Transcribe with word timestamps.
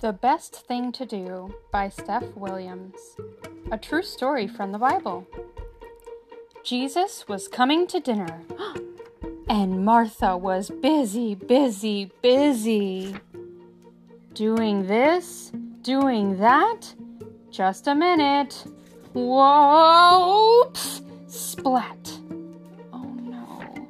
The 0.00 0.12
Best 0.12 0.66
Thing 0.66 0.92
to 0.92 1.06
Do 1.06 1.54
by 1.70 1.88
Steph 1.88 2.34
Williams. 2.34 3.16
A 3.70 3.78
true 3.78 4.02
story 4.02 4.46
from 4.46 4.72
the 4.72 4.78
Bible. 4.78 5.26
Jesus 6.62 7.26
was 7.28 7.48
coming 7.48 7.86
to 7.86 8.00
dinner, 8.00 8.42
and 9.48 9.84
Martha 9.84 10.36
was 10.36 10.70
busy, 10.82 11.34
busy, 11.34 12.10
busy. 12.20 13.14
Doing 14.34 14.86
this, 14.86 15.52
doing 15.82 16.38
that. 16.38 16.94
Just 17.50 17.86
a 17.86 17.94
minute. 17.94 18.64
Whoops! 19.14 21.02
Splat. 21.28 22.18
Oh 22.92 23.14
no. 23.22 23.88